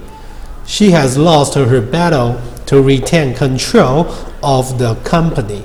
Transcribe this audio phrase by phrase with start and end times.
[0.67, 2.35] She has lost her battle
[2.67, 4.07] to retain control
[4.41, 5.63] of the company.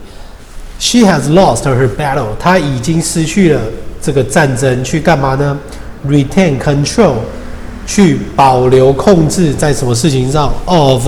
[0.80, 2.36] She has lost her battle.
[2.40, 3.62] 她已经失去了
[4.02, 5.58] 这个战争，去干嘛呢？
[6.08, 7.16] Retain control，
[7.88, 10.54] 去保留控制在什么事情上？
[10.66, 11.08] Of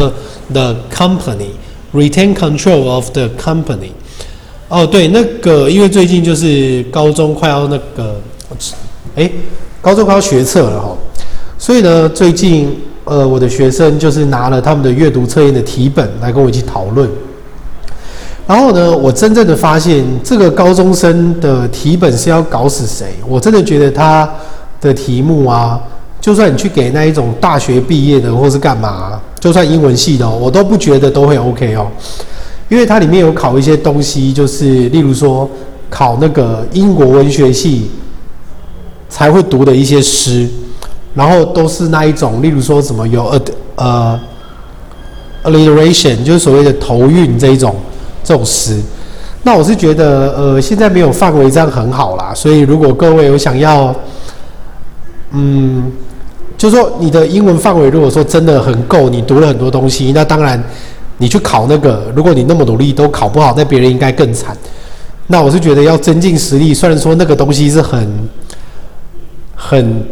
[0.52, 1.52] the company.
[1.94, 3.92] Retain control of the company.
[4.75, 8.21] 哦，对，那个，因为最近就是高中快要那个，
[9.15, 9.31] 哎，
[9.81, 10.97] 高中快要学测了哈，
[11.57, 17.09] 所以呢，最近呃，我的学生就是拿了他们的阅读测验的题本来跟我一起讨论。
[18.49, 23.15] 然后呢，我真正的发现，这个高中生的题本是要搞死谁？
[23.29, 24.29] 我真的觉得他
[24.81, 25.81] 的题目啊，
[26.21, 31.87] 就算你去给那一种大学毕业的或是干嘛，就算英文系的，我都不觉得都会 OK 哦。
[32.71, 35.49] 因为它里面有考一些东西，就是例如说
[35.91, 37.91] 考那个英国文学系
[39.09, 40.49] 才会读的一些诗，
[41.15, 43.41] 然后都是那一种，例如说什么有呃
[43.77, 44.21] 呃
[45.45, 47.77] alliteration，就是所谓的头韵这一种
[48.25, 48.81] 这种诗。
[49.43, 53.95] 那我是觉得呃现在没有范围这样很好啦，所以如果各位有想要，
[55.33, 55.93] 嗯，
[56.57, 60.61] 就说你的英文范围如果说真的很够，你读了很多东西，那当然。
[61.19, 64.57] 你去考那个，如果你那么努力都考不好，那别人应该更惨。
[65.29, 68.29] 那我是觉得要增进实力，虽然说那个东西是很
[69.55, 70.05] 很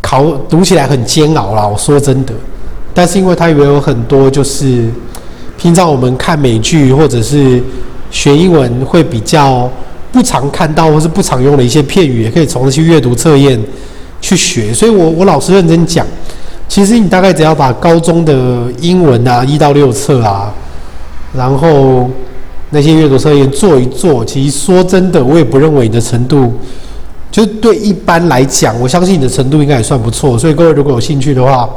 [0.00, 2.32] 考读起来很煎熬啦，我说真的，
[2.94, 4.88] 但是因为它也有很多就是
[5.58, 7.62] 平常我们看美剧或者是
[8.10, 9.70] 学英文会比较
[10.10, 13.62] 不常看到或是不常用的一些片语，也可以从这些阅读测验
[14.20, 14.72] 去学。
[14.72, 16.06] 所以我我老实认真讲。
[16.68, 20.52] 其实你大概只要把高中的英文啊一到六册啊，
[21.34, 22.10] 然后
[22.70, 26.52] 那些阅读测验做一做，其实说真的，我也不认为你的程度，
[27.30, 30.36] 就对一般来讲，我相信你的程度应该也算不错。
[30.36, 31.70] 所以各位如果有兴趣的话，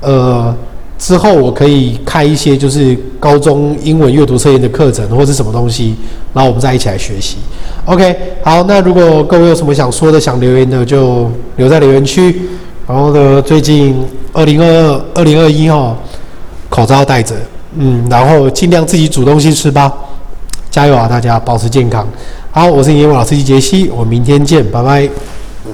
[0.00, 0.54] 呃，
[0.96, 5.96] 之后我可以开一些就是高中英文阅读测验的课程，或是什么东西，
[6.32, 7.38] 然后我们再一起来学习。
[7.84, 12.40] OK，好，那如果各位有什么想说的、想留言的，就留在留言区。
[12.86, 15.96] 然后呢，最近二零二二、二零二一哈，
[16.68, 17.34] 口罩戴着，
[17.76, 19.92] 嗯，然后尽量自己煮东西吃吧，
[20.70, 22.06] 加油啊，大家保持健康。
[22.50, 25.08] 好，我是英文老师杰西，我们明天见，拜拜。
[25.64, 25.72] 嗯